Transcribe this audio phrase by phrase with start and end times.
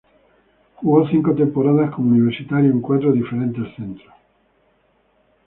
[0.77, 4.07] Jugó cinco temporadas como universitario en cuatro diferentes centros.